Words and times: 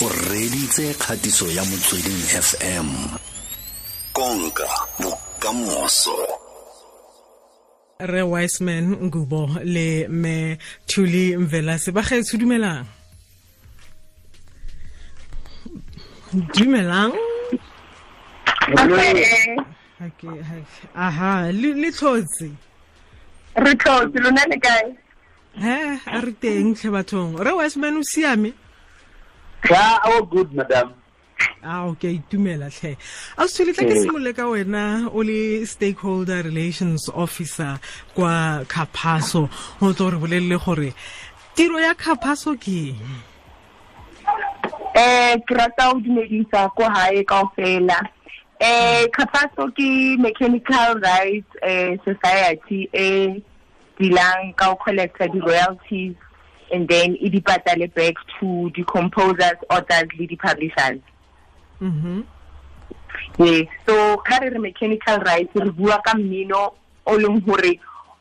o 0.00 0.08
reditse 0.08 0.94
kgatiso 0.94 1.46
ya 1.50 1.64
motsweding 1.64 2.22
fm 2.48 2.88
konka 4.12 4.68
bokamoso. 5.00 6.16
Re 8.00 8.22
wiseman 8.22 8.96
ngubo 9.06 9.58
le 9.64 10.08
me 10.08 10.58
thuli 10.86 11.36
mvelase. 11.36 11.90
Ba 11.92 12.02
gaetsho 12.02 12.38
dumelang. 12.38 12.86
Dumelang. 16.54 17.12
Aha 20.94 21.50
le 21.50 21.90
tlhotse 21.90 22.50
re 23.56 23.74
tlhotse 23.74 24.18
lona 24.22 24.44
le 24.46 24.58
kae? 24.60 24.94
He 25.58 25.98
a 26.06 26.20
re 26.20 26.32
teng 26.40 26.74
tlhe 26.78 26.90
bathong. 26.94 27.34
Re 27.42 27.52
wiseman 27.52 27.98
o 27.98 28.02
siame 28.02 28.52
Yeah, 29.70 29.98
all 30.04 30.22
good, 30.26 30.52
madam. 30.54 30.94
a 31.62 31.86
okay 31.90 32.18
itumela 32.18 32.70
tlhe 32.70 32.96
a 33.38 33.46
se 33.48 33.64
tla 33.66 33.84
ke 33.86 33.94
simolole 33.98 34.32
ka 34.34 34.44
wena 34.50 35.10
o 35.10 35.22
le 35.22 35.66
stakeholder 35.66 36.42
relations 36.42 37.08
officer 37.14 37.78
kwa 38.14 38.64
Kaphaso 38.66 39.48
go 39.80 39.92
tlo 39.92 40.10
re 40.12 40.18
bolelele 40.22 40.58
gore 40.64 40.94
tiro 41.54 41.78
ya 41.78 41.94
Kaphaso 41.94 42.54
ke 42.58 42.94
eng? 42.94 43.22
Eh 44.94 45.36
ke 45.46 45.54
rata 45.54 45.90
o 45.94 46.00
dumedisa 46.00 46.70
ko 46.74 46.88
hae 46.90 47.22
kaofela. 47.24 47.98
Eh 48.60 49.06
Kapaso 49.14 49.70
ke 49.74 50.18
mechanical 50.18 50.98
rights 50.98 51.50
eh 51.62 51.96
society 52.04 52.88
e 52.92 53.42
dilang 53.98 54.54
ka 54.56 54.72
o 54.72 54.76
collecta 54.76 55.30
di 55.30 55.38
royalties 55.38 56.16
and 56.72 56.88
then 56.88 57.16
e 57.20 57.28
di 57.28 57.40
patale 57.40 57.92
back 57.94 58.14
to 58.38 58.70
the 58.74 58.84
composers 58.84 59.58
authors 59.70 60.08
le 60.18 60.26
di 60.26 60.36
publishers 60.36 61.00
mhm 61.80 62.24
yes 63.38 63.66
so 63.86 64.16
ka 64.18 64.38
re 64.38 64.50
re 64.50 64.58
mechanical 64.58 65.18
rights 65.20 65.54
re 65.54 65.70
bua 65.70 66.00
ka 66.04 66.14
mmino 66.14 66.74
o 67.06 67.12
leng 67.18 67.42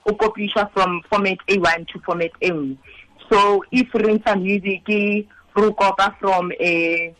o 0.05 0.67
from 0.73 1.01
format 1.09 1.37
A1 1.47 1.87
to 1.87 1.99
format 2.05 2.31
A 2.41 2.49
nngwe 2.49 2.77
so 3.29 3.63
if 3.71 3.93
re 3.93 4.13
ntsha 4.13 4.35
music 4.39 4.87
re 4.87 5.27
kopa 5.55 6.15
from 6.19 6.51
a 6.59 7.13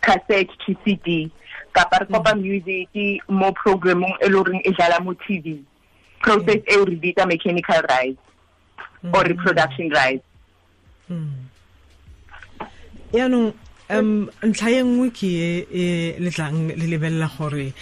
cassette 0.00 0.50
to 0.66 0.74
CD 0.84 1.30
kapa 1.72 2.00
re 2.00 2.06
kopa 2.06 2.32
mm-hmm. 2.32 2.40
music 2.40 3.22
mo 3.28 3.52
programmong 3.52 4.16
e 4.22 4.28
leng 4.28 4.62
e 4.64 4.70
dlala 4.72 5.04
mo 5.04 5.14
TV 5.14 5.60
process 6.20 6.62
mm. 6.64 6.72
e 6.72 6.76
re 6.84 6.96
bitsa 6.96 7.26
mechanical 7.26 7.82
rights 7.90 8.22
or 9.02 9.10
mm-hmm. 9.10 9.28
reproduction 9.32 9.90
rights 9.90 10.29
yaanong 13.12 13.52
um 13.90 14.30
ntlha 14.42 14.70
ye 14.70 14.82
nngwe 14.82 15.10
ke 15.10 15.26
e 15.26 15.66
e 15.70 15.84
letlang 16.22 16.70
le 16.78 16.86
lebelela 16.86 17.28
gore 17.36 17.72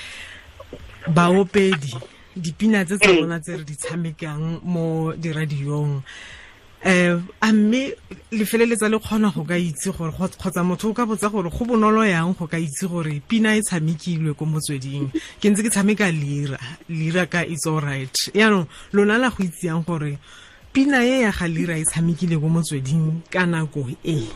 baopedi 1.08 1.92
dipina 2.36 2.84
tse 2.84 2.98
tsa 2.98 3.12
bona 3.12 3.40
tse 3.40 3.56
re 3.56 3.64
di 3.64 3.76
tshamekang 3.76 4.60
mo 4.64 5.12
diradiong 5.12 6.02
um 6.84 7.28
a 7.40 7.52
mme 7.52 7.92
le 8.32 8.44
feleletsa 8.44 8.88
le 8.88 8.98
kgona 8.98 9.30
go 9.34 9.44
ka 9.44 9.58
itse 9.58 9.90
gore 9.92 10.12
kgotsa 10.12 10.64
motho 10.64 10.90
o 10.90 10.94
ka 10.94 11.04
botsa 11.04 11.28
gore 11.28 11.50
go 11.50 11.64
bonolo 11.64 12.06
yang 12.06 12.32
go 12.38 12.46
ka 12.46 12.56
itse 12.56 12.86
gore 12.88 13.20
pina 13.28 13.56
e 13.56 13.60
tshamekilwe 13.62 14.34
ko 14.34 14.46
motsweding. 14.46 15.10
Ke 15.40 15.50
ntse 15.50 15.62
ke 15.62 15.70
tshameka 15.70 16.08
lira 16.12 16.58
lira 16.88 17.26
ka 17.26 17.42
it's 17.42 17.66
all 17.66 17.80
right. 17.80 18.14
Yaanong 18.32 18.68
lona 18.92 19.18
la 19.18 19.28
go 19.30 19.42
itseyang 19.42 19.84
gore 19.84 20.18
pina 20.78 21.02
e 21.02 21.22
ya 21.22 21.32
ga 21.32 21.48
lira 21.48 21.74
e 21.74 21.82
tshamekile 21.82 22.38
ko 22.38 22.46
motsweding 22.46 23.18
ka 23.34 23.42
nako 23.42 23.90
e. 24.06 24.30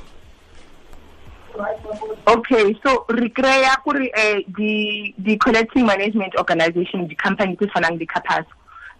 Okay 2.26 2.74
so 2.82 3.06
re 3.06 3.28
kry-a 3.30 3.78
gore 3.84 4.10
um 4.10 4.42
di 4.50 5.14
di 5.22 5.38
collecting 5.38 5.86
management 5.86 6.34
organization 6.34 7.06
di-company 7.06 7.54
tse 7.54 7.70
tshwanang 7.70 7.94
di 7.94 8.06
capas 8.10 8.42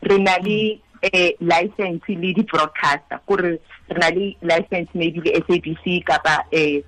re 0.07 0.19
na 0.23 0.39
le 0.39 0.79
um 1.03 1.35
license 1.43 2.07
le 2.07 2.31
di-broadcaster. 2.31 3.19
Gore 3.27 3.59
re 3.91 3.99
na 3.99 4.15
le 4.15 4.39
license 4.47 4.87
maybe 4.95 5.19
le 5.27 5.35
s 5.35 5.47
a 5.51 5.59
b 5.59 5.75
c 5.83 5.99
kapa 6.07 6.47
um 6.47 6.79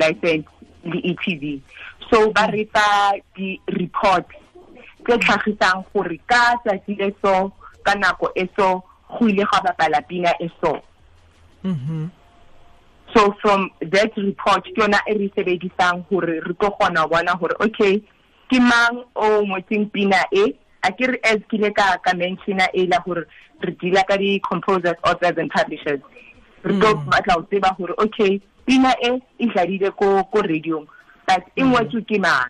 license 0.00 0.48
le 0.88 0.98
e 1.04 1.12
t 1.20 1.36
v. 1.36 1.60
So 2.08 2.32
ba 2.32 2.48
re 2.48 2.64
fa 2.72 3.12
di-report 3.36 4.24
tse 5.04 5.20
tlhagisang 5.20 5.84
gore 5.92 6.16
ka 6.24 6.56
tsatsi 6.64 6.96
le 6.96 7.12
so 7.20 7.52
ka 7.84 7.92
nako 7.92 8.32
e 8.32 8.48
so 8.56 8.88
go 9.18 9.28
ile 9.28 9.44
ga 9.44 9.60
bapala 9.64 10.02
pina 10.08 10.34
e 10.40 10.50
so. 10.60 10.80
Mhm 11.64 12.10
so 13.14 13.34
from 13.40 13.70
that 13.80 14.12
report 14.16 14.64
ke 14.64 14.74
yona 14.76 15.00
e 15.08 15.14
re 15.18 15.28
sebedisang 15.36 16.04
gore 16.08 16.40
re 16.46 16.54
tlo 16.54 16.70
kgona 16.70 17.08
bona 17.10 17.36
gore 17.40 17.54
okay 17.60 17.98
ke 18.50 18.60
mang 18.60 19.02
o 19.16 19.42
ngotseng 19.46 19.90
pina 19.92 20.22
e? 20.32 20.54
A 20.82 20.92
ke 20.92 21.10
re 21.10 21.18
as 21.24 21.40
ke 21.50 21.58
le 21.58 21.70
ka 21.72 21.96
ka 22.04 22.14
mentiona 22.14 22.68
e 22.74 22.86
la 22.86 23.00
gore 23.06 23.26
re 23.62 23.72
deala 23.82 24.04
ka 24.06 24.16
di-composers 24.16 24.98
authors 25.04 25.36
and 25.38 25.50
publishers. 25.50 26.00
Re 26.64 26.78
tlo 26.78 26.94
mm. 26.94 27.10
batla 27.10 27.34
go 27.34 27.42
tseba 27.50 27.74
gore 27.78 27.94
okay 27.98 28.40
pina 28.66 28.94
e 29.02 29.12
e 29.38 29.46
dladile 29.46 29.90
ko 29.96 30.24
ko 30.24 30.42
radiong 30.42 30.86
but 31.26 31.44
e 31.56 31.62
ngwetswe 31.62 32.06
ke 32.06 32.18
mm. 32.18 32.22
mang? 32.22 32.48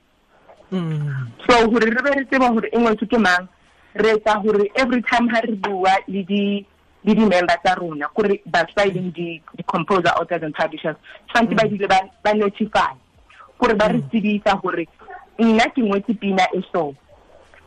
Mm. 0.73 1.27
So 1.49 1.67
gore 1.69 1.89
re 1.89 2.03
be 2.03 2.11
re 2.21 2.25
tseba 2.25 2.53
gore 2.53 2.69
e 2.73 2.79
ngwetswe 2.79 3.09
ke 3.09 3.19
mang 3.19 3.49
re 3.95 4.11
etsa 4.11 4.41
gore 4.43 4.71
every 4.77 5.03
time 5.03 5.29
ha 5.29 5.41
re 5.41 5.55
bua 5.55 5.97
le 6.07 6.23
di 6.23 6.67
le 7.05 7.15
di-member 7.15 7.59
tsa 7.63 7.75
rona 7.75 8.09
batho 8.47 8.73
ba 8.77 8.85
e 8.85 8.91
leng 8.93 9.11
di-composer 9.13 10.13
authors 10.21 10.43
and 10.43 10.55
publishers 10.55 10.97
tshwanetse 11.29 11.55
ba 11.55 11.65
mm. 11.65 11.71
dile 11.71 11.87
ba 12.23 12.35
notify. 12.35 12.93
Gore 13.59 13.75
ba 13.75 13.89
re 13.89 13.99
mm. 13.99 14.09
tsebisa 14.09 14.61
gore 14.63 14.87
nna 15.39 15.65
ke 15.75 15.81
ngwetse 15.83 16.15
pina 16.21 16.45
e 16.53 16.63
so. 16.73 16.95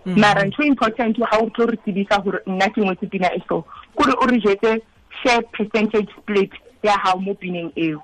Mm. 0.06 0.20
Mara 0.20 0.46
ntho 0.46 0.64
important 0.64 1.18
ga 1.18 1.38
o 1.42 1.50
tlo 1.50 1.66
re 1.66 1.78
tsebisa 1.78 2.22
gore 2.22 2.40
nna 2.46 2.70
ke 2.70 2.82
ngwetse 2.82 3.10
pina 3.10 3.34
e 3.34 3.42
so 3.48 3.66
kore 3.96 4.14
o 4.22 4.26
re 4.26 4.40
jetse 4.40 4.82
share 5.24 5.42
percentage 5.52 6.10
split 6.18 6.52
ya 6.84 6.98
gago 7.04 7.20
mo 7.20 7.34
pineng 7.34 7.72
eo. 7.76 8.02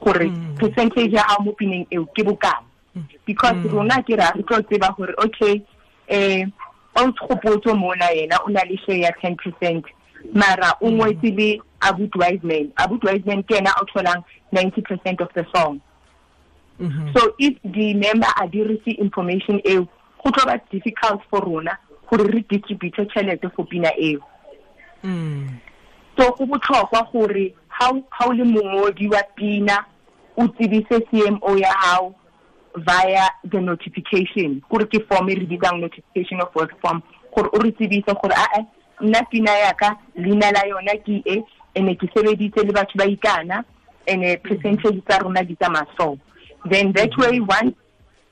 Gore 0.00 0.30
percentage 0.58 1.12
ya 1.12 1.26
gago 1.26 1.42
mo 1.42 1.52
pineng 1.52 1.86
eo 1.90 2.06
ke 2.14 2.22
bokae 2.22 2.68
because 3.26 3.56
rona 3.70 4.02
ke 4.02 4.16
ra 4.16 4.32
re 4.34 4.42
tlo 4.42 4.62
tseba 4.62 4.94
gore 4.96 5.14
okay 5.18 5.62
um 6.10 6.52
o 7.02 7.12
tshopotso 7.12 7.74
mona 7.76 8.10
yena 8.10 8.38
o 8.44 8.48
na 8.50 8.62
le 8.64 8.76
share 8.84 9.00
ya 9.00 9.10
ten 9.20 9.36
percent. 9.36 9.84
Mara 10.34 10.74
o 10.82 10.90
ngwetse 10.90 11.30
le 11.36 11.60
abut 11.80 12.14
wiseman 12.16 12.72
abut 12.76 13.04
wiseman 13.04 13.42
ke 13.42 13.56
ena 13.58 13.70
o 13.80 13.84
tholang 13.84 14.24
ninety 14.52 14.82
percent 14.82 15.20
of 15.20 15.28
the 15.34 15.46
song. 15.54 15.80
So 17.14 17.34
if 17.38 17.56
the 17.64 17.94
member 17.94 18.26
a 18.40 18.46
dirise 18.48 18.98
information 18.98 19.60
eo 19.64 19.88
go 20.22 20.30
tlo 20.30 20.46
ba 20.46 20.60
difficult 20.70 21.22
for 21.30 21.40
rona 21.40 21.78
gore 22.10 22.26
re 22.26 22.44
distribute 22.48 22.94
tšhelete 22.94 23.50
for 23.54 23.66
pina 23.66 23.90
eo. 23.98 24.20
So 26.18 26.32
go 26.32 26.46
botlhokwa 26.46 27.12
gore 27.12 27.54
ha 27.68 27.90
o 27.90 28.32
le 28.32 28.44
mongodi 28.44 29.08
wa 29.08 29.22
pina 29.36 29.84
o 30.36 30.48
tsebise 30.48 31.00
cmo 31.10 31.58
ya 31.58 31.72
gago 31.82 32.14
via 32.78 33.28
the 33.44 33.60
notification. 33.60 34.62
Gore 34.70 34.86
ke 34.86 35.02
form 35.08 35.30
e 35.30 35.34
re 35.34 35.46
bitsang 35.46 35.80
notification 35.80 36.40
of 36.40 36.54
work 36.54 36.72
form. 36.80 37.02
Gore 37.34 37.50
o 37.52 37.58
re 37.58 37.72
tsebise 37.72 38.12
gore 38.20 38.34
aa 38.34 38.62
nna 39.00 39.22
pina 39.30 39.50
yaka 39.50 39.96
leina 40.16 40.52
la 40.52 40.62
yona 40.66 40.96
ke 41.04 41.22
e 41.26 41.42
ene 41.74 41.94
ke 41.94 42.08
sebeditse 42.14 42.64
le 42.64 42.72
batho 42.72 42.98
ba 42.98 43.06
ikana 43.06 43.64
ene 44.06 44.36
percentage 44.36 45.00
tsa 45.06 45.18
rona 45.22 45.42
di 45.42 45.54
tsamaya 45.54 45.86
so. 45.96 46.18
Then 46.68 46.92
that 46.92 47.16
way 47.16 47.40
one 47.40 47.74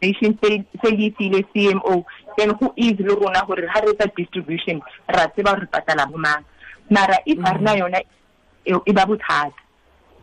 nation 0.03 0.39
se 0.43 0.49
le 0.49 1.13
file 1.15 1.43
cmo 1.55 2.05
then 2.37 2.53
go 2.61 2.73
easy 2.77 3.03
le 3.03 3.15
rona 3.15 3.45
gore 3.47 3.67
ha 3.69 3.81
re 3.81 3.93
etsa 3.93 4.11
distribution 4.17 4.83
ra 5.09 5.29
tseba 5.29 5.59
re 5.61 5.67
patala 5.67 6.11
bo 6.11 6.19
mang. 6.19 6.45
Mara 6.91 7.19
if 7.27 7.39
a 7.39 7.55
rena 7.55 7.73
mm. 7.73 7.79
yona 7.79 8.01
e 8.65 8.93
ba 8.93 9.07
bothata. 9.07 9.53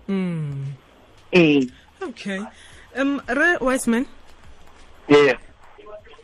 Mm. 0.08 0.66
Ee. 1.34 1.68
Okay 2.02 2.40
um 2.96 3.22
re 3.28 3.58
wiseman 3.62 4.06
Yeah. 5.10 5.38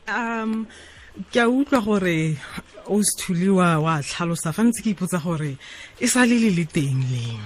um 0.07 0.67
ke 1.31 1.37
a 1.41 1.47
utlwa 1.47 1.81
gore 1.83 2.37
o 2.87 3.01
sethuli 3.03 3.49
wa 3.49 3.79
wa 3.79 3.99
tlhalosa 4.01 4.53
fa 4.53 4.63
ntse 4.63 4.81
ke 4.83 4.89
ipotsa 4.95 5.19
gore 5.23 5.57
e 5.99 6.07
sa 6.07 6.23
le 6.25 6.37
le 6.39 6.49
le 6.55 6.65
teng 6.65 7.03
leng 7.11 7.41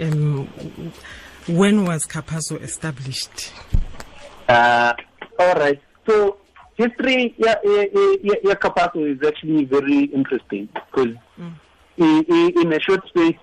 um 0.00 0.48
when 1.48 1.84
was 1.86 2.06
capasso 2.06 2.56
established 2.62 3.52
Uh, 4.48 4.94
all 5.40 5.54
right. 5.54 5.80
So 6.06 6.38
history, 6.76 7.34
yeah, 7.36 7.56
yeah, 7.64 7.84
yeah, 8.22 8.34
yeah 8.44 8.54
Capasso 8.54 9.02
is 9.02 9.18
actually 9.26 9.64
very 9.64 10.04
interesting 10.14 10.68
because 10.86 11.16
in 11.98 12.72
a 12.72 12.78
short 12.78 13.02
space, 13.08 13.34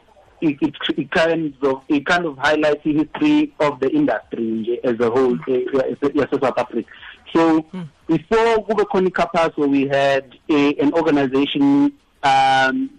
it, 0.43 0.57
it, 0.61 0.75
it 0.97 1.11
kind 1.11 1.53
of 1.61 1.83
it 1.87 2.05
kind 2.05 2.25
of 2.25 2.37
highlights 2.37 2.83
the 2.83 2.93
history 2.93 3.53
of 3.59 3.79
the 3.79 3.89
industry 3.89 4.79
as 4.83 4.99
a 4.99 5.09
whole, 5.09 5.35
uh, 5.35 6.09
yes, 6.13 6.29
South 6.31 6.57
Africa. 6.57 6.89
So 7.33 7.65
before 8.07 8.57
Google 8.65 8.85
Gubekoni 8.85 9.09
Capasso, 9.09 9.67
we 9.67 9.87
had 9.87 10.37
a, 10.49 10.75
an 10.75 10.93
organization 10.93 11.93
um, 12.21 12.89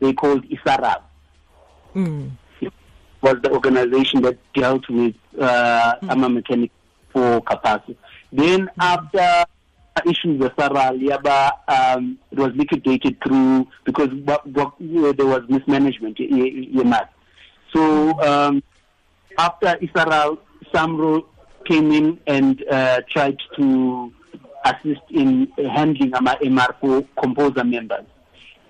they 0.00 0.12
called 0.12 0.44
Isarab. 0.48 1.02
Mm. 1.94 2.30
was 3.20 3.36
the 3.42 3.52
organization 3.52 4.22
that 4.22 4.36
dealt 4.54 4.88
with 4.88 5.14
uh, 5.38 5.94
mm. 6.02 6.10
ama 6.10 6.28
mechanic 6.28 6.70
for 7.12 7.40
Capasso. 7.42 7.94
Then 8.32 8.66
mm. 8.66 8.70
after 8.80 9.44
issues 10.06 10.40
SARRAL, 10.40 10.98
Yaba, 10.98 11.52
um, 11.68 12.18
it 12.30 12.38
was 12.38 12.52
liquidated 12.54 13.20
through 13.22 13.66
because 13.84 14.08
what, 14.24 14.46
what, 14.46 14.72
there 14.78 15.26
was 15.26 15.42
mismanagement. 15.48 16.18
So 17.72 18.20
um, 18.20 18.62
after 19.38 19.76
Isaral, 19.82 20.38
Samro 20.72 21.24
came 21.64 21.92
in 21.92 22.18
and 22.26 22.64
uh, 22.68 23.02
tried 23.08 23.38
to 23.56 24.12
assist 24.64 25.02
in 25.10 25.48
handling 25.56 26.14
our 26.14 26.38
MR4 26.38 27.06
composer 27.20 27.64
members. 27.64 28.04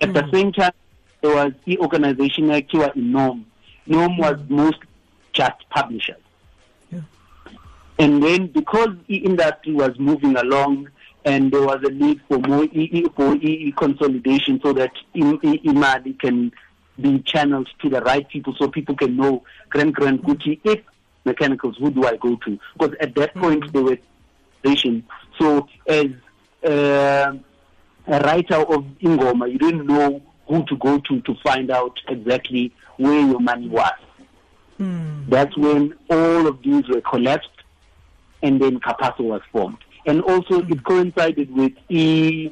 At 0.01 0.09
mm. 0.09 0.13
the 0.13 0.31
same 0.31 0.51
time, 0.51 0.73
there 1.21 1.35
was 1.35 1.53
the 1.65 1.77
organization 1.79 2.51
actually 2.51 2.89
in 2.95 3.11
NORM. 3.11 3.45
NORM 3.87 4.17
was 4.17 4.35
mm. 4.35 4.49
most 4.49 4.79
just 5.31 5.69
publishers. 5.69 6.21
Yeah. 6.91 7.01
And 7.99 8.21
then 8.21 8.47
because 8.47 8.89
the 9.07 9.17
industry 9.17 9.73
was 9.73 9.97
moving 9.97 10.35
along 10.35 10.89
and 11.25 11.51
there 11.51 11.61
was 11.61 11.79
a 11.83 11.91
need 11.91 12.21
for 12.27 12.39
more 12.39 12.65
EE, 12.65 13.05
for 13.15 13.35
EE 13.35 13.73
consolidation 13.77 14.59
so 14.61 14.73
that 14.73 14.91
IMADI 15.15 16.19
can 16.19 16.51
be 16.99 17.19
channeled 17.19 17.69
to 17.81 17.89
the 17.89 18.01
right 18.01 18.27
people 18.29 18.53
so 18.59 18.67
people 18.67 18.95
can 18.95 19.15
know 19.15 19.43
Grand 19.69 19.93
Grand 19.95 20.21
Gucci 20.23 20.59
if 20.63 20.79
mechanicals, 21.25 21.77
who 21.77 21.89
do 21.89 22.05
I 22.05 22.17
go 22.17 22.35
to? 22.45 22.59
Because 22.77 22.95
at 22.99 23.15
that 23.15 23.33
point, 23.35 23.63
mm-hmm. 23.63 23.71
they 23.77 23.83
were 23.83 23.97
so 25.39 25.67
as 25.87 26.05
uh, 26.65 27.33
a 28.07 28.19
writer 28.19 28.55
of 28.55 28.85
Ingoma, 29.01 29.51
you 29.51 29.57
didn't 29.57 29.85
know 29.85 30.21
who 30.47 30.63
to 30.65 30.77
go 30.77 30.99
to 30.99 31.21
to 31.21 31.35
find 31.43 31.69
out 31.69 31.99
exactly 32.07 32.73
where 32.97 33.19
your 33.19 33.39
money 33.39 33.67
was. 33.67 33.91
Mm. 34.79 35.29
That's 35.29 35.55
when 35.57 35.93
all 36.09 36.47
of 36.47 36.61
these 36.61 36.87
were 36.87 37.01
collapsed 37.01 37.49
and 38.41 38.61
then 38.61 38.79
Capasso 38.79 39.21
was 39.21 39.41
formed. 39.51 39.77
And 40.05 40.21
also 40.21 40.61
mm. 40.61 40.71
it 40.71 40.83
coincided 40.83 41.55
with 41.55 41.73
e, 41.89 42.51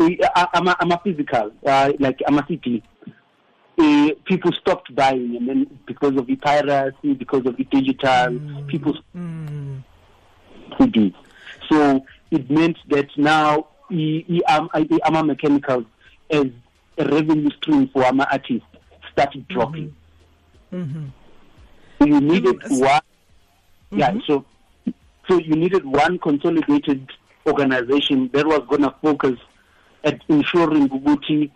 e 0.00 0.18
I'm, 0.34 0.68
a, 0.68 0.76
I'm 0.80 0.92
a 0.92 1.00
physical, 1.02 1.52
uh, 1.66 1.92
like 1.98 2.20
I'm 2.26 2.38
a 2.38 2.46
city. 2.46 2.82
Uh, 3.78 4.10
people 4.24 4.52
stopped 4.52 4.94
buying 4.94 5.36
and 5.36 5.48
then 5.48 5.78
because 5.86 6.16
of 6.16 6.26
the 6.26 6.36
piracy, 6.36 7.14
because 7.14 7.46
of 7.46 7.56
the 7.56 7.64
digital, 7.64 8.08
mm. 8.08 8.66
people 8.68 8.96
mm. 9.16 9.82
did. 10.90 11.14
So 11.70 12.04
it 12.30 12.50
meant 12.50 12.78
that 12.88 13.08
now 13.16 13.68
AMA 13.90 15.24
Mechanicals 15.24 15.84
as 16.30 16.46
a 16.98 17.04
revenue 17.06 17.50
stream 17.56 17.88
for 17.88 18.04
AMA 18.04 18.26
artists 18.30 18.66
started 19.12 19.46
dropping. 19.48 19.94
Mm-hmm. 20.72 21.06
So 21.98 22.06
you 22.06 22.20
needed 22.20 22.56
mm-hmm. 22.60 22.80
one, 22.80 23.00
yeah, 23.90 24.10
mm-hmm. 24.10 24.20
so 24.26 24.44
so 25.28 25.38
you 25.38 25.54
needed 25.54 25.84
one 25.84 26.18
consolidated 26.18 27.10
organization 27.46 28.30
that 28.32 28.46
was 28.46 28.62
going 28.68 28.82
to 28.82 28.94
focus 29.02 29.38
at 30.04 30.20
ensuring 30.28 30.88
Guguti 30.88 31.50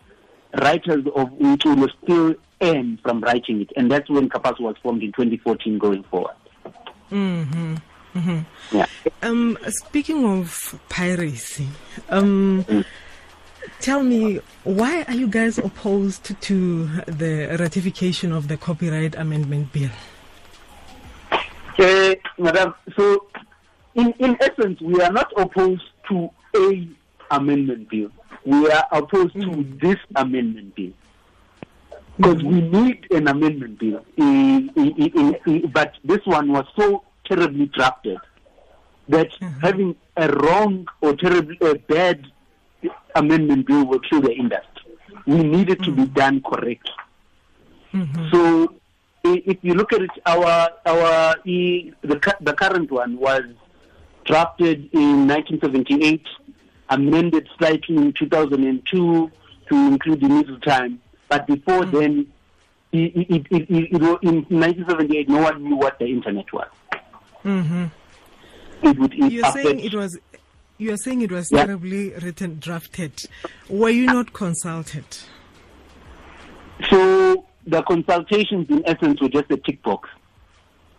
writers 0.61 1.05
of 1.15 1.33
will 1.33 1.89
still 2.03 2.35
earn 2.63 2.99
from 3.03 3.21
writing 3.21 3.61
it. 3.63 3.71
And 3.77 3.91
that's 3.91 4.09
when 4.09 4.29
Capasso 4.29 4.61
was 4.61 4.77
formed 4.83 5.03
in 5.03 5.13
2014 5.13 5.79
going 5.79 6.03
forward. 6.05 6.35
Mm-hmm. 7.11 7.75
Mm-hmm. 8.15 8.77
Yeah. 8.77 8.87
Um, 9.23 9.59
speaking 9.69 10.25
of 10.25 10.81
piracy, 10.89 11.69
um, 12.09 12.65
mm. 12.65 12.85
tell 13.81 14.03
me 14.03 14.41
why 14.65 15.03
are 15.03 15.15
you 15.15 15.29
guys 15.29 15.59
opposed 15.59 16.41
to 16.41 16.87
the 17.07 17.57
ratification 17.61 18.33
of 18.33 18.49
the 18.49 18.57
copyright 18.57 19.15
amendment 19.17 19.73
bill? 19.73 19.91
Uh, 21.79 22.15
madam, 22.39 22.75
so 22.97 23.27
in, 23.97 24.13
in 24.19 24.37
essence, 24.41 24.81
we 24.81 25.01
are 25.01 25.13
not 25.13 25.33
opposed 25.37 25.85
to 26.09 26.31
a 26.55 26.89
amendment 27.31 27.89
bill. 27.89 28.11
We 28.45 28.71
are 28.71 28.87
opposed 28.93 29.35
mm. 29.35 29.53
to 29.53 29.87
this 29.87 29.99
amendment 30.15 30.75
bill 30.75 30.93
because 32.17 32.43
mm. 32.43 32.53
we 32.53 32.61
need 32.61 33.07
an 33.11 33.29
amendment 33.29 33.79
bill. 33.79 34.05
but 35.73 35.95
this 36.05 36.25
one 36.25 36.53
was 36.53 36.67
so 36.77 37.03
terribly 37.25 37.67
drafted 37.67 38.19
that 39.09 39.31
mm-hmm. 39.33 39.61
having 39.61 39.97
a 40.17 40.29
wrong 40.33 40.87
or 41.01 41.15
terribly 41.17 41.59
a 41.61 41.75
bad 41.75 42.27
amendment 43.15 43.67
bill 43.67 43.87
will 43.87 44.01
kill 44.01 44.21
the 44.21 44.33
industry. 44.33 44.93
We 45.27 45.43
need 45.43 45.71
it 45.71 45.83
to 45.83 45.91
mm-hmm. 45.91 46.05
be 46.05 46.11
done 46.11 46.43
correctly. 46.43 46.93
Mm-hmm. 47.93 48.31
So 48.31 48.75
if 49.25 49.59
you 49.63 49.75
look 49.75 49.93
at 49.93 50.03
it, 50.03 50.11
our 50.27 50.71
our 50.87 51.37
the 51.45 51.93
the 52.05 52.53
current 52.53 52.91
one 52.91 53.17
was 53.19 53.43
drafted 54.27 54.91
in 54.93 55.27
1978, 55.27 56.23
amended 56.91 57.49
slightly 57.59 57.97
in 57.97 58.13
2002 58.13 59.31
to 59.69 59.75
include 59.75 60.21
the 60.21 60.29
middle 60.29 60.61
time, 60.61 61.01
but 61.29 61.47
before 61.47 61.83
mm-hmm. 61.83 61.97
then, 61.99 62.27
it, 62.93 63.13
it, 63.31 63.47
it, 63.51 63.71
in 63.71 64.45
1978, 64.49 65.29
no 65.29 65.43
one 65.43 65.63
knew 65.63 65.77
what 65.77 65.99
the 65.99 66.07
internet 66.07 66.53
was. 66.53 66.69
Mm-hmm. 67.45 67.87
It 68.83 68.99
would 68.99 69.15
You're 69.15 69.51
saying 69.53 69.81
it 69.81 69.95
was. 69.95 70.19
You 70.79 70.93
are 70.93 70.99
saying 70.99 71.23
it 71.23 71.33
was 71.33 71.51
yeah. 71.51 71.65
terribly 71.65 72.11
written, 72.11 72.59
drafted. 72.59 73.27
Were 73.71 73.89
you 73.89 74.05
not 74.05 74.35
consulted? 74.35 75.07
So 76.91 77.47
the 77.67 77.83
consultations, 77.83 78.69
in 78.69 78.87
essence, 78.87 79.21
were 79.23 79.31
just 79.31 79.51
a 79.51 79.57
tick 79.57 79.83
box. 79.83 80.11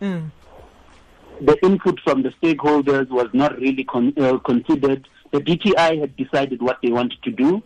Mm. 0.02 0.32
The 1.42 1.58
input 1.64 2.00
from 2.04 2.24
the 2.24 2.30
stakeholders 2.42 3.10
was 3.10 3.28
not 3.34 3.58
really 3.60 3.84
con- 3.84 4.14
uh, 4.18 4.38
considered. 4.40 5.08
The 5.32 5.40
DTI 5.40 6.00
had 6.00 6.16
decided 6.16 6.62
what 6.62 6.80
they 6.82 6.92
wanted 6.92 7.22
to 7.24 7.32
do, 7.32 7.62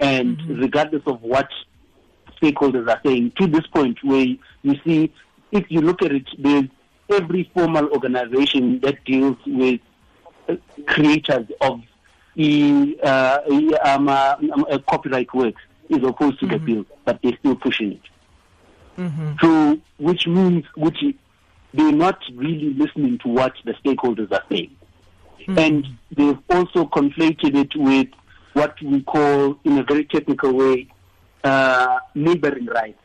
and 0.00 0.38
mm-hmm. 0.38 0.60
regardless 0.60 1.02
of 1.06 1.22
what 1.22 1.48
stakeholders 2.40 2.88
are 2.88 3.00
saying, 3.04 3.32
to 3.38 3.46
this 3.46 3.66
point, 3.68 3.98
where 4.02 4.26
you 4.62 4.74
see, 4.84 5.12
if 5.52 5.70
you 5.70 5.80
look 5.80 6.02
at 6.02 6.12
it, 6.12 6.26
there's 6.38 6.68
every 7.10 7.50
formal 7.54 7.88
organization 7.90 8.80
that 8.80 9.04
deals 9.04 9.36
with 9.46 9.80
uh, 10.48 10.56
creators 10.86 11.46
of 11.60 11.82
the 12.34 12.98
uh, 13.02 13.38
um, 13.84 14.08
uh, 14.08 14.36
um, 14.52 14.66
uh, 14.70 14.78
copyright 14.88 15.32
works 15.34 15.60
is 15.88 15.98
opposed 16.02 16.40
to 16.40 16.46
mm-hmm. 16.46 16.64
the 16.64 16.74
bill, 16.74 16.86
but 17.04 17.20
they're 17.22 17.36
still 17.38 17.56
pushing 17.56 17.92
it. 17.92 18.00
Mm-hmm. 18.98 19.32
So, 19.40 19.80
which 19.98 20.26
means 20.26 20.64
which 20.76 21.02
they're 21.74 21.92
not 21.92 22.18
really 22.34 22.74
listening 22.74 23.18
to 23.18 23.28
what 23.28 23.54
the 23.64 23.72
stakeholders 23.84 24.30
are 24.32 24.44
saying. 24.50 24.76
Mm-hmm. 25.40 25.58
And 25.58 25.86
they've 26.16 26.38
also 26.50 26.84
conflated 26.86 27.56
it 27.56 27.74
with 27.76 28.08
what 28.52 28.80
we 28.82 29.02
call, 29.02 29.58
in 29.64 29.78
a 29.78 29.82
very 29.82 30.04
technical 30.04 30.52
way, 30.52 30.88
uh, 31.42 31.98
neighboring 32.14 32.66
rights. 32.66 32.98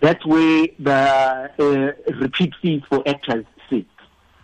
That's 0.00 0.24
where 0.26 0.66
the 0.78 1.50
uh, 1.58 2.12
repeat 2.16 2.52
fees 2.60 2.82
for 2.90 3.02
actors 3.08 3.46
sit. 3.70 3.86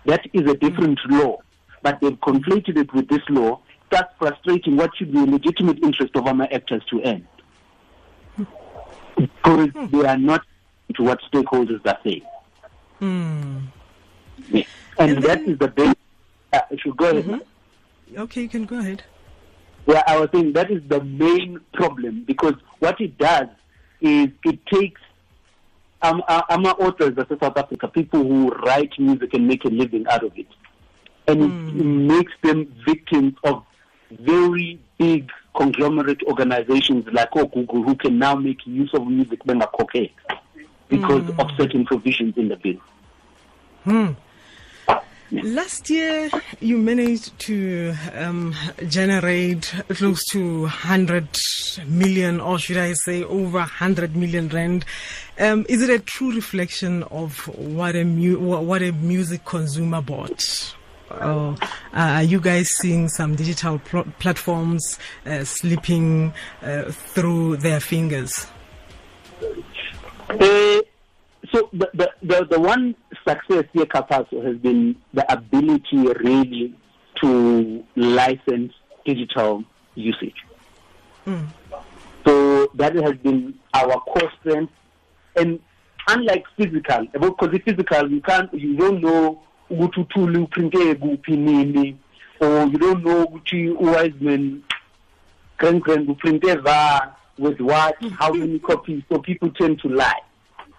That 0.07 0.25
is 0.33 0.51
a 0.51 0.55
different 0.55 0.99
mm. 1.01 1.23
law, 1.23 1.39
but 1.83 2.01
they've 2.01 2.19
conflated 2.19 2.79
it 2.79 2.95
with 2.95 3.09
this 3.09 3.21
law. 3.29 3.61
That's 3.91 4.11
frustrating 4.19 4.77
what 4.77 4.97
should 4.97 5.13
be 5.13 5.19
a 5.19 5.27
legitimate 5.27 5.83
interest 5.83 6.17
of 6.17 6.27
our 6.27 6.49
actors 6.51 6.83
to 6.89 7.03
earn. 7.05 7.29
Because 9.17 9.69
mm. 9.69 9.91
they 9.91 10.09
are 10.09 10.17
not 10.17 10.47
to 10.95 11.03
what 11.03 11.21
stakeholders 11.31 11.85
are 11.87 11.99
saying. 12.05 12.23
Mm. 13.01 13.63
Yeah. 14.49 14.65
And, 14.99 15.11
and 15.11 15.23
that 15.25 15.39
then, 15.39 15.51
is 15.51 15.59
the 15.59 15.69
base. 15.69 15.95
Uh, 16.53 16.61
should 16.79 16.97
go 16.97 17.11
ahead. 17.11 17.25
Mm-hmm. 17.25 18.21
Okay, 18.21 18.43
you 18.43 18.49
can 18.49 18.65
go 18.65 18.79
ahead. 18.79 19.05
Yeah, 19.87 20.03
I 20.07 20.19
was 20.19 20.29
saying 20.33 20.53
that 20.55 20.71
is 20.71 20.83
the 20.89 21.03
main 21.03 21.61
problem 21.73 22.25
because 22.27 22.55
what 22.81 23.01
it 23.01 23.17
does 23.19 23.49
is 24.01 24.29
it 24.45 24.67
takes 24.67 25.01
I'm, 26.03 26.23
I'm 26.29 26.65
authors 26.65 27.13
as 27.19 27.39
South 27.39 27.57
Africa, 27.57 27.89
people 27.89 28.23
who 28.23 28.51
write 28.51 28.93
music 28.99 29.35
and 29.35 29.47
make 29.47 29.65
a 29.65 29.69
living 29.69 30.07
out 30.09 30.25
of 30.25 30.33
it. 30.37 30.47
And 31.29 31.41
mm. 31.41 31.81
it 31.81 31.85
makes 31.85 32.33
them 32.43 32.75
victims 32.87 33.35
of 33.45 33.63
very 34.11 34.81
big 34.99 35.31
conglomerate 35.55 36.23
organizations 36.23 37.05
like 37.13 37.29
oh, 37.37 37.47
Google 37.47 37.83
who 37.83 37.95
can 37.97 38.19
now 38.19 38.35
make 38.35 38.67
use 38.67 38.91
of 38.95 39.07
music 39.07 39.45
when 39.45 39.61
cocaine 39.61 40.11
because 40.91 41.23
mm. 41.23 41.39
of 41.39 41.57
certain 41.57 41.85
provisions 41.85 42.37
in 42.37 42.49
the 42.49 42.57
bill. 42.57 42.77
Hmm. 43.85 44.13
Last 45.33 45.89
year, 45.89 46.29
you 46.59 46.77
managed 46.77 47.39
to 47.41 47.95
um, 48.15 48.53
generate 48.89 49.73
close 49.91 50.25
to 50.31 50.63
100 50.63 51.29
million, 51.87 52.41
or 52.41 52.59
should 52.59 52.77
I 52.77 52.95
say, 52.95 53.23
over 53.23 53.59
100 53.59 54.17
million 54.17 54.49
rand. 54.49 54.85
Um, 55.39 55.65
is 55.69 55.83
it 55.83 55.91
a 55.91 56.01
true 56.01 56.35
reflection 56.35 57.05
of 57.05 57.47
what 57.57 57.95
a 57.95 58.05
mu- 58.05 58.41
what 58.41 58.83
a 58.83 58.91
music 58.91 59.45
consumer 59.45 60.03
bought? 60.03 60.75
Uh, 61.13 61.55
are 61.93 62.23
you 62.25 62.41
guys 62.41 62.69
seeing 62.69 63.09
some 63.09 63.37
digital 63.37 63.79
pl- 63.79 64.07
platforms 64.19 64.99
uh, 65.27 65.45
slipping 65.45 66.33
uh, 66.63 66.91
through 66.91 67.57
their 67.59 67.79
fingers? 67.79 68.49
Uh, 70.31 70.81
so 71.53 71.69
the, 71.73 71.91
the, 71.95 72.11
the, 72.23 72.47
the 72.51 72.61
one 72.61 72.95
success 73.27 73.65
here 73.73 73.87
Capasso 73.87 74.45
has 74.45 74.57
been 74.59 74.97
the 75.13 75.31
ability 75.33 75.97
really 75.97 76.75
to 77.21 77.85
license 77.97 78.73
digital 79.05 79.65
usage. 79.95 80.45
So 82.25 82.71
that 82.75 82.95
has 82.95 83.15
been 83.15 83.55
our 83.75 84.01
core 84.01 84.33
strength. 84.41 84.73
And 85.37 85.61
unlike 86.09 86.45
physical, 86.57 87.07
because 87.13 87.51
the 87.51 87.59
physical, 87.59 88.11
you 88.11 88.21
can't, 88.21 88.53
you 88.55 88.77
don't 88.77 89.01
know 89.01 89.43
ukuthi 89.71 90.01
uthule 90.01 90.39
uprinte 90.39 90.95
kuphi 90.95 91.37
nini, 91.37 91.97
or 92.41 92.67
you 92.67 92.79
don't 92.79 93.05
know 93.05 93.27
ukuthi 93.27 93.77
Wiseman 93.79 94.63
grand 95.57 95.83
grand 95.83 96.09
uprinte 96.09 96.63
va 96.63 97.17
with 97.41 97.59
what, 97.61 97.97
how 98.13 98.33
many 98.33 98.59
copies, 98.71 99.03
so 99.09 99.19
people 99.19 99.51
tend 99.53 99.81
to 99.81 99.89
lie. 99.89 100.21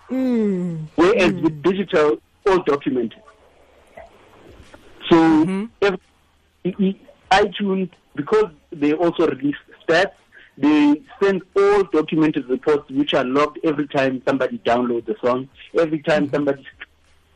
Mm. 0.10 0.88
Whereas 0.96 1.34
with 1.34 1.62
digital, 1.64 2.18
all 2.48 2.60
documented. 2.64 3.22
So 5.10 5.68
if, 5.82 6.00
i- 6.66 6.76
i- 6.80 7.00
iTunes, 7.32 7.90
because 8.16 8.52
they 8.72 8.94
also 8.94 9.28
release 9.28 9.56
stats, 9.88 10.12
they 10.58 11.02
send 11.22 11.42
all 11.56 11.84
documented 11.86 12.48
reports 12.50 12.90
which 12.92 13.14
are 13.14 13.24
logged 13.24 13.58
every 13.64 13.88
time 13.88 14.22
somebody 14.28 14.60
downloads 14.60 15.06
the 15.06 15.16
song, 15.24 15.50
every 15.80 16.00
time 16.02 16.30
somebody 16.30 16.66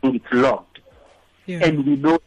it's 0.03 0.25
logged, 0.32 0.79
Yeah. 1.48 1.65
and 1.65 1.84
we 1.86 1.96
know 1.96 2.20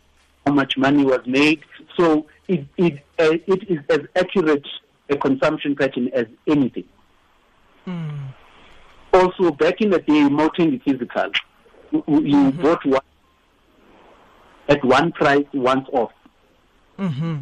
how 0.44 0.52
much 0.52 0.76
money 0.76 1.04
was 1.04 1.20
made. 1.26 1.60
So 1.96 2.26
it 2.48 2.64
it 2.76 2.94
uh, 3.18 3.36
it 3.46 3.70
is 3.70 3.78
as 3.90 4.00
accurate 4.16 4.66
a 5.08 5.16
consumption 5.16 5.74
pattern 5.76 6.08
as 6.12 6.26
anything. 6.46 6.84
Mm. 7.86 8.34
also 9.14 9.50
back 9.52 9.80
in 9.80 9.88
the 9.90 9.98
day, 10.00 10.28
Mountain 10.28 10.78
Physical, 10.84 11.30
you, 11.90 12.04
you 12.06 12.52
bought 12.52 12.84
one 12.84 13.00
at 14.68 14.84
one 14.84 15.12
price 15.12 15.46
once 15.54 15.88
off. 15.92 16.12
Mm-hmm. 16.98 17.38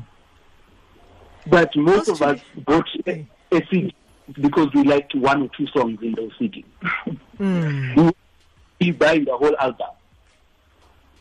But 1.48 1.74
most 1.76 2.08
of 2.08 2.22
us 2.22 2.40
bought 2.64 2.86
a, 3.06 3.26
a 3.50 3.66
CD 3.70 3.94
because 4.40 4.68
we 4.74 4.84
liked 4.84 5.14
one 5.14 5.42
or 5.42 5.48
two 5.56 5.66
songs 5.68 5.98
in 6.02 6.12
those 6.12 6.32
CDs. 6.40 6.64
Mm. 7.38 8.14
We 8.78 8.90
buy 8.90 9.18
the 9.20 9.34
whole 9.34 9.56
album. 9.58 9.86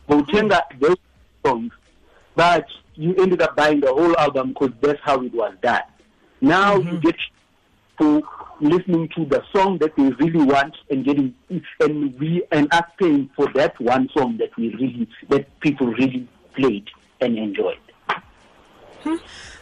But 0.06 0.26
Utenga 0.26 0.60
those 0.78 0.98
songs, 1.44 1.72
but 2.34 2.66
you 2.96 3.14
ended 3.14 3.40
up 3.40 3.56
buying 3.56 3.80
the 3.80 3.88
whole 3.92 4.14
album 4.18 4.48
because 4.50 4.72
that's 4.82 5.00
how 5.02 5.22
it 5.22 5.32
was 5.32 5.54
done. 5.62 5.80
Now 6.40 6.76
you 6.76 6.98
get 7.00 7.16
to 7.98 8.22
listening 8.60 9.08
to 9.16 9.24
the 9.26 9.42
song 9.54 9.78
that 9.78 9.96
we 9.96 10.10
really 10.12 10.44
want 10.44 10.74
and 10.90 11.04
getting 11.04 11.34
and 11.80 12.18
we 12.18 12.42
and 12.52 12.72
us 12.72 12.84
paying 12.98 13.30
for 13.36 13.50
that 13.54 13.78
one 13.80 14.08
song 14.16 14.36
that 14.38 14.56
we 14.56 14.74
really 14.74 15.08
that 15.28 15.60
people 15.60 15.86
really 15.88 16.26
played 16.54 16.86
and 17.20 17.38
enjoyed. 17.38 17.78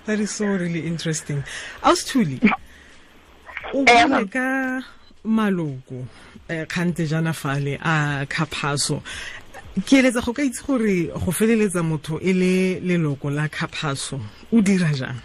That 0.07 0.21
is 0.21 0.31
so 0.31 0.47
really 0.47 0.87
interesting. 0.87 1.45
Austhuli. 1.83 2.41
Ma'am. 3.75 4.29
ka 4.29 4.83
maloko 5.25 6.07
eh 6.49 6.65
khante 6.67 7.07
jana 7.09 7.33
fale 7.33 7.79
a 7.81 8.27
Capasso. 8.27 9.03
Ke 9.81 10.03
eletsa 10.03 10.25
go 10.25 10.33
ka 10.33 10.43
itse 10.43 10.63
gore 10.65 11.09
go 11.09 11.31
feleletsa 11.33 11.83
motho 11.83 12.21
e 12.23 12.33
le 12.33 12.81
leloko 12.81 13.35
la 13.35 13.49
Capasso 13.49 14.21
o 14.53 14.61
dira 14.61 14.93
jang? 14.95 15.21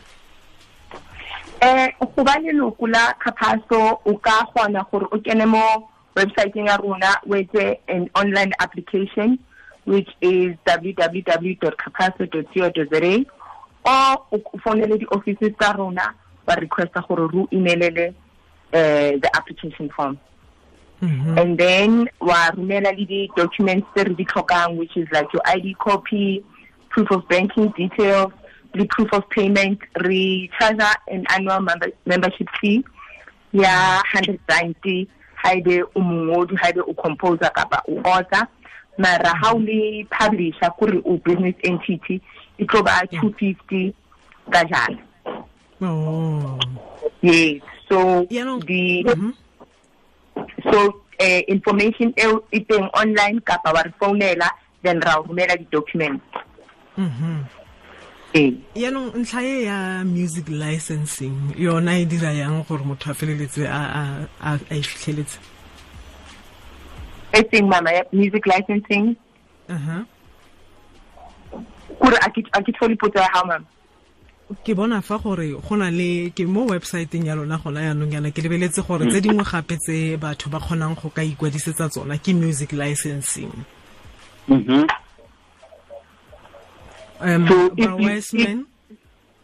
Eh 1.62 1.92
go 2.00 2.24
ba 2.24 2.40
leloko 2.40 2.88
la 2.88 3.14
Capasso 3.20 4.00
o 4.06 4.18
ka 4.18 4.48
gona 4.56 4.84
gore 4.90 5.08
o 5.12 5.20
kene 5.20 5.46
mo 5.46 5.90
websiteng 6.16 6.68
ya 6.68 6.78
rona 6.78 7.20
o 7.28 7.36
etse 7.36 7.80
an 7.88 8.10
online 8.16 8.54
application 8.60 9.38
which 9.86 10.10
is 10.22 10.56
www.capasso.co.za 10.66 13.26
or 13.86 14.18
o 14.32 14.40
fonele 14.64 14.98
di-offices 15.00 15.54
tsa 15.60 15.74
rona 15.78 16.14
ba 16.46 16.56
requesta 16.56 17.02
gore 17.08 17.28
re 17.28 17.46
emailele 17.52 18.14
eh, 18.72 19.18
the 19.20 19.30
application 19.36 19.90
form. 19.90 20.18
And 21.02 21.58
then 21.58 22.10
wa 22.22 22.52
rumela 22.52 22.92
le 22.96 23.06
di-documents 23.06 23.88
tse 23.96 24.04
re 24.04 24.14
di 24.16 24.26
tlhokang 24.26 24.78
which 24.78 24.96
is 24.96 25.08
like 25.12 25.34
your 25.34 25.42
id 25.46 25.76
copy 25.80 26.44
proof 26.90 27.12
of 27.12 27.28
banking 27.28 27.68
details 27.76 28.32
le 28.74 28.86
proof 28.86 29.12
of 29.14 29.24
payment 29.30 29.80
re 30.06 30.50
charge 30.60 30.82
an 31.08 31.26
annual 31.36 31.60
member 31.62 31.90
membership 32.06 32.48
fee 32.62 32.84
ya 33.54 34.02
100 34.14 34.38
rand 34.50 35.08
ha 35.42 35.52
ebe 35.54 35.82
o 35.96 36.00
mongodi 36.00 36.56
ha 36.62 36.70
ebe 36.70 36.82
o 36.82 36.94
composer 36.94 37.50
kapa 37.54 37.82
o 37.88 37.98
author 38.06 38.46
mara 38.98 39.34
ha 39.42 39.54
o 39.54 39.60
le 39.60 40.06
publisher 40.12 40.70
kore 40.80 41.02
o 41.06 41.18
business 41.26 41.56
entity 41.64 42.22
e 42.58 42.66
tlo 42.66 42.84
ba 42.84 43.02
250 43.12 43.94
ka 44.52 44.64
jana 44.66 44.98
Oh. 45.82 46.60
yes 47.22 47.62
so 47.88 48.26
Yaanong- 48.30 48.66
the 48.68 49.04
Mhm. 49.08 49.32
so 50.72 51.02
uh, 51.20 51.42
information 51.48 52.14
eo 52.18 52.44
e 52.52 52.60
teng 52.60 52.90
online 52.94 53.40
kapa 53.42 53.72
wa 53.74 53.82
re 53.82 53.92
founela 54.00 54.50
then 54.84 55.00
ra 55.00 55.16
romela 55.24 55.56
di-documents 55.58 56.24
Mhm. 56.98 57.46
ee 57.48 57.59
yaanong 58.76 59.16
ntlha 59.16 59.42
e 59.44 59.64
ya 59.64 60.04
music 60.06 60.48
licensing 60.50 61.54
yona 61.58 61.98
e 62.00 62.06
dira 62.06 62.32
yang 62.34 62.64
gore 62.68 62.84
motho 62.86 63.10
a 63.12 63.14
feleletse 63.14 63.66
a 63.66 63.82
a- 64.00 64.28
a 64.42 64.60
a 64.70 64.76
e 64.76 64.82
fitlheletse 64.82 65.40
e 67.34 67.42
seng 67.52 67.68
mama 67.68 67.92
ya 67.92 68.04
music 68.14 68.46
licensing. 68.46 69.16
Kore 72.00 72.18
a 72.22 72.30
ke- 72.30 72.72
tlhole 72.74 72.96
potso 72.96 73.20
ya 73.20 73.30
gao 73.34 73.46
mama 73.46 73.66
ke 74.66 74.74
bona 74.76 75.02
fa 75.02 75.18
gore 75.18 75.54
go 75.62 75.76
na 75.76 75.90
le 75.90 76.30
ke 76.34 76.46
mo 76.46 76.66
websiteng 76.66 77.26
ya 77.26 77.36
lona 77.36 77.58
gona 77.58 77.82
yaanong 77.82 78.12
yana 78.14 78.32
ke 78.32 78.42
lebeletse 78.42 78.82
gore 78.86 79.06
tse 79.10 79.22
dingwe 79.22 79.44
gape 79.46 79.78
tse 79.78 80.18
batho 80.18 80.50
ba 80.50 80.60
kgonang 80.60 80.96
go 80.98 81.10
ka 81.10 81.22
ikwadisetsa 81.22 81.90
tsona 81.90 82.18
ke 82.18 82.34
music 82.34 82.72
licensing. 82.74 83.52
Mm-hmm. 84.50 84.86
Um 87.20 87.48
So 87.48 87.74
if 87.78 87.92
Wiseman 87.92 88.66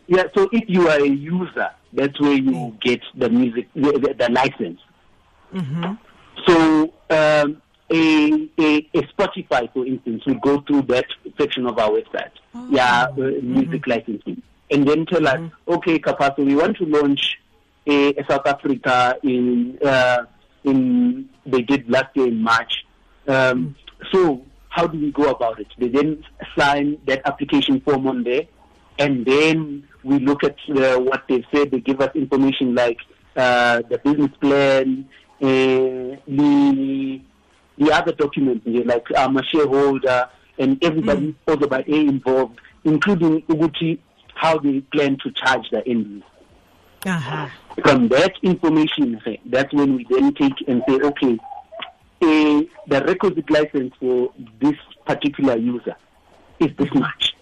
Yeah, 0.07 0.23
so 0.35 0.47
if 0.51 0.63
you 0.67 0.87
are 0.87 0.99
a 0.99 1.07
user, 1.07 1.69
that's 1.93 2.19
where 2.19 2.33
you 2.33 2.77
get 2.81 3.01
the 3.15 3.29
music, 3.29 3.67
the, 3.73 4.15
the, 4.17 4.29
license. 4.31 4.79
Mhm. 5.53 5.97
So 6.45 6.93
um, 7.09 7.61
a, 7.89 8.49
a, 8.59 8.89
a 8.93 9.01
Spotify, 9.13 9.71
for 9.73 9.85
instance, 9.85 10.23
will 10.25 10.35
go 10.35 10.61
through 10.61 10.83
that 10.83 11.05
section 11.39 11.65
of 11.65 11.79
our 11.79 11.89
website, 11.89 12.31
yeah, 12.69 13.05
uh, 13.09 13.15
music 13.41 13.87
licensing, 13.87 14.41
and 14.69 14.87
then 14.87 15.05
tell 15.05 15.27
us, 15.27 15.39
okay, 15.67 15.97
Capasso, 15.99 16.45
we 16.45 16.55
want 16.55 16.77
to 16.77 16.85
launch 16.85 17.37
a, 17.87 18.13
a 18.15 18.25
South 18.29 18.45
Africa 18.45 19.17
in 19.23 19.77
uh, 19.83 20.25
in 20.63 21.29
they 21.45 21.61
did 21.61 21.89
last 21.89 22.15
year 22.15 22.27
in 22.27 22.41
March. 22.41 22.85
Um, 23.27 23.75
So 24.11 24.41
how 24.75 24.85
do 24.85 24.99
we 24.99 25.09
go 25.09 25.29
about 25.29 25.57
it? 25.57 25.67
They 25.77 25.87
then 25.87 26.21
sign 26.57 26.97
that 27.07 27.21
application 27.25 27.79
form 27.79 28.07
on 28.07 28.25
there, 28.25 28.41
and 28.99 29.25
then 29.25 29.87
we 30.03 30.19
look 30.19 30.43
at 30.43 30.57
uh, 30.69 30.99
what 30.99 31.23
they've 31.29 31.45
said. 31.53 31.71
They 31.71 31.79
give 31.79 32.01
us 32.01 32.13
information 32.13 32.75
like 32.75 32.97
uh, 33.37 33.83
the 33.89 33.97
business 33.99 34.31
plan, 34.41 35.07
uh, 35.41 36.19
the 36.27 37.21
the 37.77 37.91
other 37.91 38.11
documents, 38.11 38.65
like 38.65 39.05
I'm 39.17 39.37
a 39.37 39.43
shareholder, 39.45 40.29
and 40.59 40.83
everybody 40.83 41.33
also 41.47 41.67
by 41.67 41.83
A 41.87 41.95
involved, 41.95 42.59
including 42.83 43.43
Uguti, 43.43 43.99
how 44.33 44.57
they 44.59 44.81
plan 44.81 45.17
to 45.23 45.31
charge 45.31 45.69
the 45.71 45.87
end 45.87 46.23
aha 47.05 47.49
from 47.83 48.07
that 48.09 48.33
information, 48.41 49.21
that's 49.45 49.73
when 49.73 49.95
we 49.95 50.05
then 50.09 50.33
take 50.33 50.53
and 50.67 50.81
say, 50.87 50.95
okay, 50.95 51.37
eh, 52.21 52.61
the 52.87 53.01
requisite 53.05 53.49
license 53.49 53.93
for 53.99 54.31
this 54.61 54.75
particular 55.05 55.57
user 55.57 55.95
is 56.59 56.69
this 56.77 56.93
much. 56.93 57.33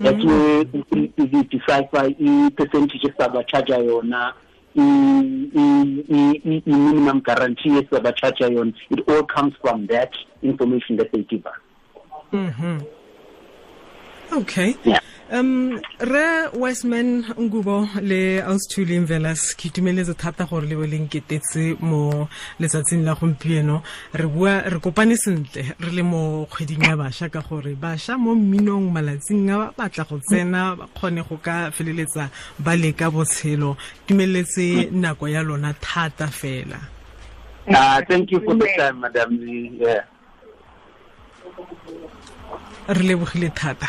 That's 0.00 0.24
where 0.24 0.64
we 0.64 1.12
we 1.16 1.42
decipher 1.44 2.08
the 2.08 2.52
percentage 2.56 3.02
esabacharger 3.02 3.78
yona, 3.88 4.32
i- 4.76 6.62
minimum 6.66 7.20
guarantee 7.20 7.70
esabacharger 7.80 8.50
yona. 8.50 8.74
It 8.90 9.08
all 9.08 9.22
comes 9.22 9.54
from 9.62 9.86
that 9.86 10.12
information 10.42 10.96
that 10.96 11.12
they 11.12 11.22
give 11.22 11.46
us. 11.46 11.58
Mhm. 12.32 12.84
okay 14.32 14.76
Yeah. 14.84 14.98
Um 15.34 15.80
re 15.98 16.48
westman 16.54 17.24
ngubo 17.40 17.88
le 18.00 18.42
austhuli 18.42 19.00
mvelas 19.00 19.56
ke 19.56 19.68
itumeletse 19.68 20.14
thata 20.14 20.44
gore 20.44 20.66
le 20.66 20.86
le 20.86 20.98
nketetse 20.98 21.76
mo 21.80 22.28
letsatsing 22.60 23.02
la 23.04 23.14
gompieno 23.14 23.82
re 24.14 24.26
bua 24.26 24.60
re 24.60 24.78
kopane 24.78 25.16
sentle 25.16 25.74
re 25.80 25.90
le 25.90 26.02
mo 26.02 26.46
kgweding 26.46 26.86
ya 26.86 26.96
bašwa 26.96 27.28
ka 27.28 27.40
gore 27.40 27.74
bašwa 27.74 28.18
mo 28.18 28.34
mminong 28.34 28.92
malatsing 28.94 29.50
a 29.50 29.56
ba 29.58 29.72
batla 29.78 30.04
go 30.08 30.18
tsena 30.22 30.76
ba 30.76 30.86
kgone 30.94 31.22
go 31.28 31.36
ka 31.42 31.70
feleletsa 31.74 32.30
ba 32.58 32.76
leka 32.76 33.10
botshelo 33.10 33.76
tumeletse 34.06 34.88
nako 34.92 35.28
ya 35.28 35.42
lona 35.42 35.74
thata 35.74 36.26
fela 36.28 36.78
Ah, 37.66 38.02
thank 38.06 38.30
you 38.30 38.40
for 38.44 38.54
the 38.54 38.68
time, 38.76 39.00
Madam. 39.00 39.40
Yeah. 39.80 40.04
re 42.88 43.02
lebogile 43.02 43.48
thata 43.48 43.88